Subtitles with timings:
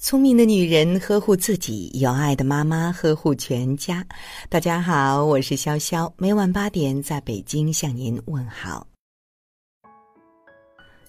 [0.00, 4.06] 聪明的女人呵护自己，有爱的妈妈呵护全家。
[4.48, 8.86] 大家好，我是潇潇，每晚八点在北京向您问好。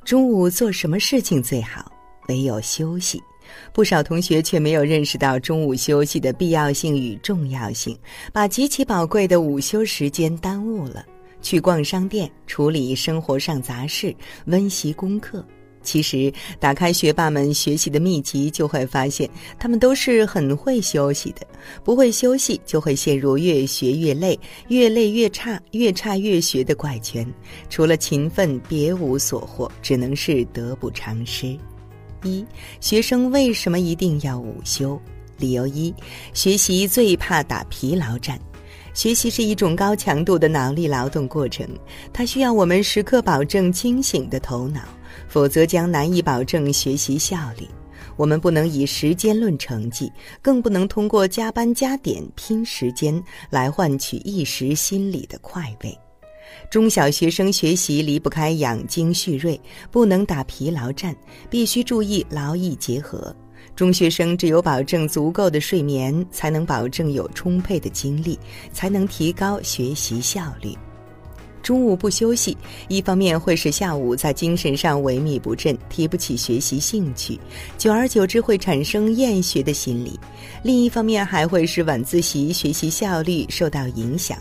[0.03, 1.91] 中午做什么事情最好？
[2.29, 3.21] 唯有休息。
[3.71, 7.95] 不少同学却没有认识到中午休息的必要性与重要性，
[8.33, 11.05] 把极其宝贵的午休时间耽误了，
[11.43, 14.15] 去逛商店，处理生活上杂事，
[14.45, 15.45] 温习功课。
[15.89, 21.47] 其实，打开学霸们学习的秘籍，就会发现他们都是很会休息的。
[21.83, 27.25] 不会休息，就会陷入越学越累、越累越差、越差越学的怪圈。
[27.71, 31.57] 除了勤奋，别无所获，只能是得不偿失。
[32.21, 32.45] 一
[32.79, 35.01] 学生为什么一定要午休？
[35.39, 35.91] 理由一：
[36.35, 38.39] 学习最怕打疲劳战。
[38.93, 41.67] 学习是一种高强度的脑力劳动过程，
[42.13, 44.81] 它需要我们时刻保证清醒的头脑。
[45.27, 47.67] 否则将难以保证学习效率。
[48.15, 55.97] 我们不能以时间论成绩，更不能通过加班加点拼时间来换取一时心理的快慰。
[56.69, 59.59] 中小学生学习离不开养精蓄锐，
[59.91, 61.15] 不能打疲劳战，
[61.49, 63.33] 必须注意劳逸结合。
[63.75, 68.37] 中学生只有保证足够的睡眠，才能保证有充沛的精力，
[68.73, 70.75] 才能提高学习效率。
[71.61, 72.57] 中午不休息，
[72.87, 77.39] 一方面会使下午在精神上萎靡不振，提不起学习兴趣，
[77.77, 80.11] 久而久之会产生厌学的心理；
[80.63, 84.37] 另一方面还会使晚自习学习效率受到影响，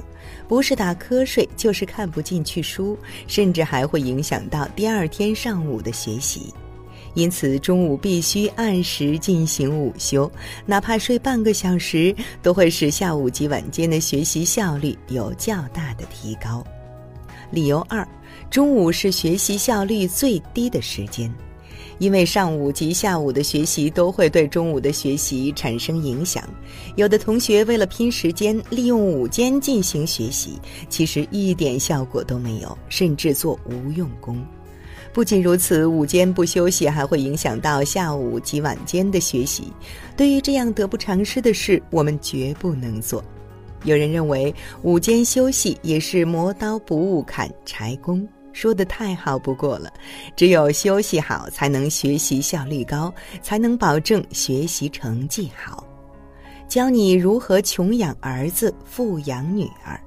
[0.47, 6.53] 不是打瞌睡，就是看不进去书，甚至还会影响到第二天上午的学习。
[7.15, 10.31] 因此，中午必须按时进行午休，
[10.67, 16.65] 哪怕睡半个小时，都会使下午及晚间的学习效率有较大的提高。
[17.51, 18.07] 理由二，
[18.51, 21.33] 中午是学习效率最低的时间，
[21.99, 26.43] 因为上午及下午的学习都会对中午的学习产生影响。
[26.97, 34.45] 有的同学为了拼时间，利用午间进行学习，其实一点效果都没有，甚至做无用功。
[35.11, 39.73] 不仅如此，午间不休息还会影响到下午及晚间的学习。
[40.17, 43.25] 对于这样得不偿失的事，我们绝不能做。
[43.85, 49.93] 有人认为午间休息也是磨刀不误砍柴工，说的太好不过了。
[50.37, 55.85] 只有休息好，才能学习效率高，才能保证学习成绩好。
[56.69, 59.99] 教你如何穷养儿子，富养女儿。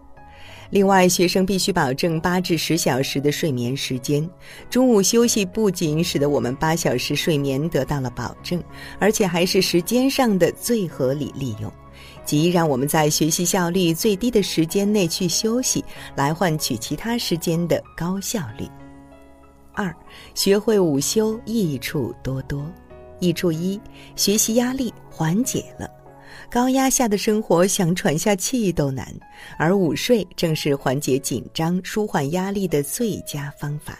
[0.69, 4.29] 另外，学生必须保证八至十小时的睡眠时间。
[4.69, 8.63] 中午休息不仅使得我们八小时睡眠得到了保证，
[8.99, 11.71] 而且还是时间上的最合理利用。
[12.25, 15.83] 即让我们在学习效率最低的时间内去休息，
[16.15, 18.67] 来换取其他时间的高效率。
[19.73, 19.95] 二，
[20.33, 22.65] 学会午休益处多多。
[23.19, 23.79] 益处一，
[24.15, 25.89] 学习压力缓解了。
[26.49, 29.07] 高压下的生活，想喘下气都难，
[29.57, 33.99] 而午睡正是缓解紧张、舒缓压力的最佳方法。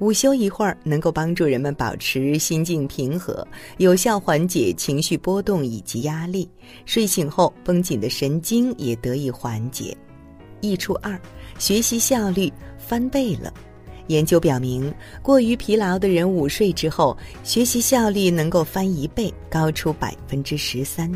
[0.00, 3.46] 午休一会儿，能够帮助人们保持心境平和，
[3.76, 6.48] 有效缓解情绪波动以及压力。
[6.86, 9.94] 睡醒后，绷紧的神经也得以缓解。
[10.62, 11.20] 益处二，
[11.58, 13.52] 学习效率翻倍了。
[14.06, 21.12] 研究表明，过于疲劳的人午睡之后，学习效率能够翻一倍，高出百分之十三。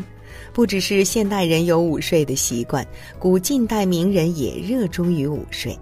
[0.53, 2.85] 不只是现代人有午睡的习惯，
[3.17, 5.75] 古近代名人也热衷于午睡。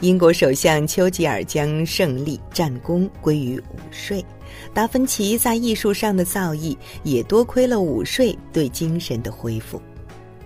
[0.00, 4.24] 英国首相丘吉尔将胜利战功归于午睡，
[4.72, 9.80] 达芬奇在艺术上的造诣也多亏了午睡对精神的恢复。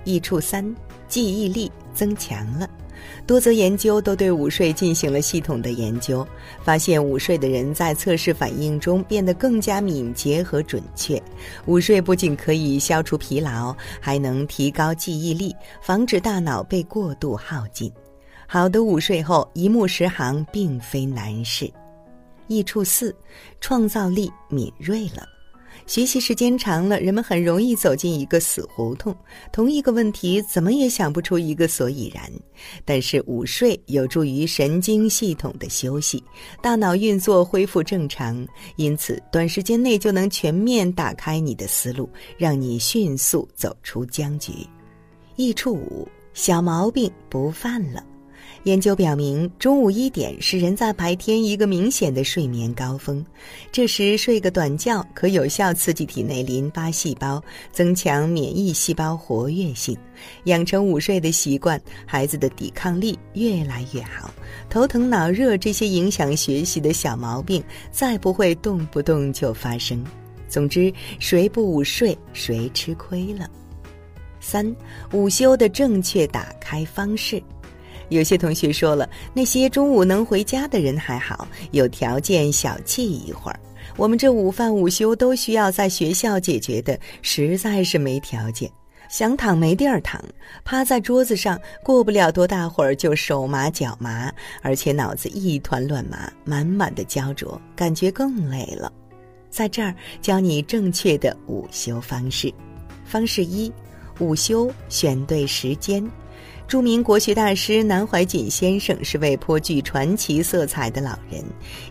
[0.04, 0.74] 益处三，
[1.08, 2.68] 记忆力增强了。
[3.26, 6.26] 多则研究都对午睡进行了系统的研究，
[6.62, 11.22] 发现午睡的人在测试反应中变得更加敏捷和准确。
[11.66, 17.90] 午睡不仅可以消除疲劳，还能提高记忆力，防止大脑被过度耗尽。
[18.50, 21.70] 好的午睡后，一目十行并非难事。
[22.46, 23.14] 益处四，
[23.60, 25.28] 创造力敏锐了。
[25.86, 29.14] 学习时间长了，人们很容易走进一个死胡同，
[29.52, 32.24] 同一个问题怎么也想不出一个所以然。
[32.86, 36.24] 但是午睡有助于神经系统的休息，
[36.62, 42.08] 大脑运作恢复正常，因此短时间内就能全面打开你的思路，
[42.38, 44.66] 让你迅速走出僵局。
[45.36, 48.02] 益处五，小毛病不犯了。
[48.64, 53.24] 研究表明，中午一点是人在白天一个明显的睡眠高峰，
[53.70, 57.42] 这时睡个短觉可有效刺激体内淋巴细胞，
[57.72, 59.96] 增强免疫细胞活跃性。
[60.44, 64.30] 养成午睡的习惯，孩子的抵抗力越来越好，
[64.68, 70.04] 头疼脑热这些影响学习的小毛病再不会动不动就发生。
[70.48, 73.48] 总之，谁不午睡，谁吃亏了。
[74.40, 74.74] 三、
[75.12, 77.42] 午休的正确打开方式。
[78.08, 83.60] 有些同学说了，那些中午能回家的人还好，有条件小憩一会儿。
[83.96, 88.70] 我们这午饭午休都需要在学校解决的，实在是没条件。
[89.08, 90.22] 想躺没地儿躺，
[90.64, 94.30] 趴在桌子上，过不了多大会儿就手麻脚麻，
[94.60, 98.92] 而且脑子一团乱麻，满满的焦灼，感觉更累了。
[99.48, 102.52] 在这儿教你正确的午休方式。
[103.06, 103.72] 方式一：
[104.18, 106.06] 午休选对时间。
[106.68, 111.42] 著名国学大师南怀瑾先生是位颇具传奇色彩的老人，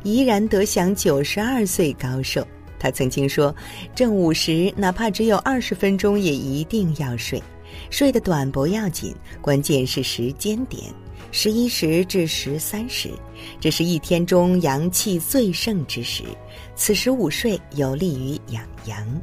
[0.03, 2.45] 怡然得享九十二岁高寿。
[2.77, 3.53] 他曾经说
[3.95, 7.41] ：“正午时，哪怕只有二十分钟，也一定要睡。
[7.89, 10.83] 睡得短不要紧，关键是时间点，
[11.31, 13.09] 十一时至十三时，
[13.59, 16.23] 这是一天中阳气最盛之时。
[16.75, 19.21] 此时午睡有利于养阳。”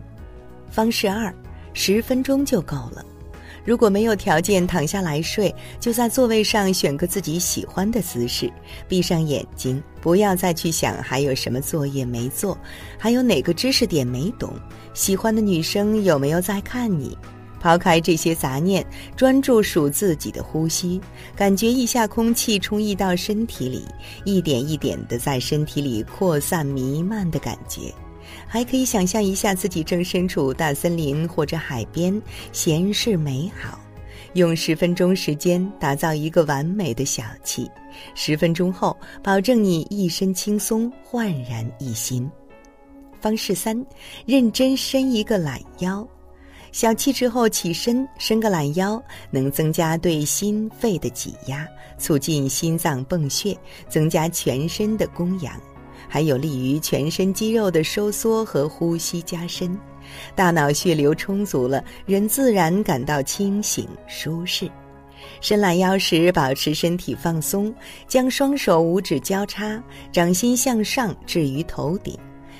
[0.68, 1.32] 方式二，
[1.74, 3.06] 十分钟就够了。
[3.64, 8.52] 如果没有条件躺下来睡，就在座位上选个自己喜欢的姿势，
[8.87, 12.56] 闭上眼睛，不要再去想还有什么作业没做，
[12.99, 14.52] 还有哪个知识点没懂，
[14.93, 17.16] 喜欢的女生有没有在看你。
[17.61, 18.84] 抛开这些杂念，
[19.16, 21.00] 专注数自己的呼吸，
[21.34, 23.87] 感觉一下空气充溢到身体里，
[24.26, 27.90] 一点一点的在身体里扩散弥漫的感觉。
[28.54, 32.22] 还可以想象一下自己正身处大森林或者海边，
[32.52, 33.80] 闲适美好。
[34.34, 37.68] 用十分钟时间打造一个完美的小憩，
[38.14, 42.30] 十分钟后保证你一身轻松，焕然一新。
[43.20, 43.84] 方式三，
[44.24, 46.06] 认真伸一个懒腰。
[46.70, 49.02] 小憩之后起身，伸个懒腰，
[49.32, 51.66] 能增加对心肺的挤压，
[51.98, 53.58] 促进心脏泵血，
[53.88, 55.60] 增加全身的供氧。
[56.08, 59.78] 还有利于全身肌肉的收缩和呼吸加深，
[60.34, 64.70] 大脑血流充足了，人自然感到清醒舒适。
[65.40, 67.74] 伸懒腰时，保持身体放松，
[68.06, 72.18] 将双手五指交叉，掌心向上置于头顶，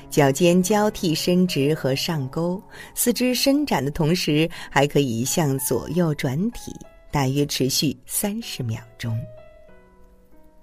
[0.09, 2.63] 脚尖交替伸直和上勾，
[2.95, 6.73] 四肢伸展的同时，还可以向左右转体，
[7.11, 9.15] 大约持续三十秒钟。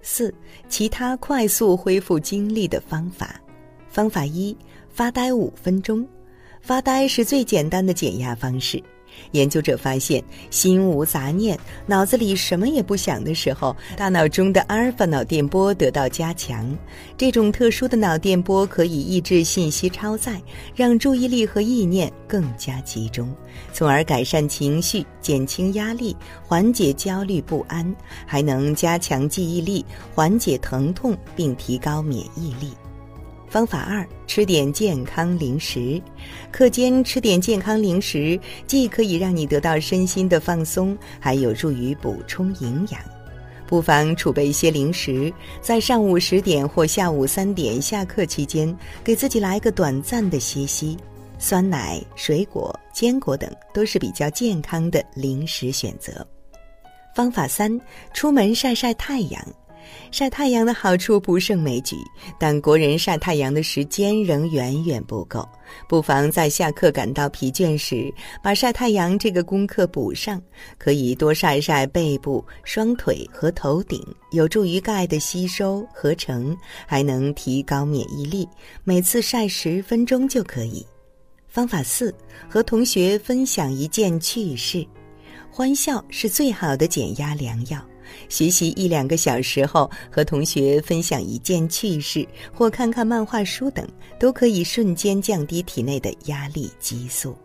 [0.01, 0.33] 四、
[0.68, 3.39] 其他快速恢复精力的方法。
[3.89, 4.56] 方法一：
[4.89, 6.07] 发呆五分钟。
[6.62, 8.81] 发呆是最简单的减压方式。
[9.31, 16.75] 研究者发现，心无杂念、脑子里什么也不想的时候，大脑中的阿尔法脑电波得到加强。
[17.17, 20.41] 这种特殊的脑电波可以抑制信息超载，
[20.75, 23.33] 让注意力和意念更加集中，
[23.73, 32.71] 从而改善情绪、减轻压力、缓解焦虑不安，还能加强记忆力、缓解疼痛，并提高免疫力。
[33.51, 36.01] 方法二：吃点健康零食。
[36.51, 43.01] 课间吃点健康零食，既可以让你得到身心的放松，还有助于补充营养。
[43.68, 50.98] 不妨储备一些零食，在上午十点或下午三点下课期间，给自己来个短暂的歇息。
[51.38, 56.25] 酸奶、水果、坚果等都是比较健康的零食选择。
[57.13, 57.77] 方法三：
[58.13, 59.45] 出门晒晒太阳。
[60.11, 61.95] 晒太阳的好处不胜枚举，
[62.39, 65.47] 但国人晒太阳的时间仍远远不够。
[65.87, 68.13] 不妨在下课感到疲倦时，
[68.43, 70.41] 把晒太阳这个功课补上。
[70.77, 78.47] 可以多晒晒背部、双腿和头顶，有助于钙的吸收合成，还能提高免疫力。
[78.83, 80.85] 每次晒十分钟就可以。
[81.47, 82.13] 方法四：
[82.50, 84.85] 和同学分享一件趣事，
[85.50, 87.79] 欢笑是最好的减压良药。
[88.30, 93.88] 学习一两个小时后，和同学分享一件趣事，或看看漫画书等，
[94.20, 97.36] 都可以瞬间降低体内的压力激素。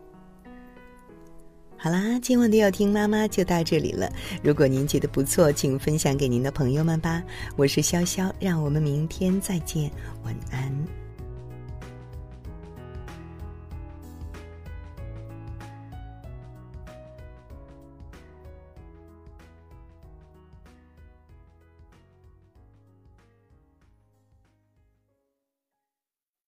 [1.79, 4.11] 好啦，今晚的要听妈妈就到这里了。
[4.43, 7.23] 如果您觉得不错，请分享给您的朋友们吧。
[7.55, 9.91] 我是潇潇，让我们明天再见，
[10.25, 11.06] 晚安。